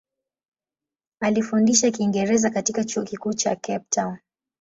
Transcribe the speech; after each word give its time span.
Alifundisha 1.19 1.91
Kiingereza 1.91 2.49
katika 2.49 2.83
Chuo 2.83 3.03
Kikuu 3.03 3.33
cha 3.33 3.55
Cape 3.55 3.85
Town. 3.89 4.17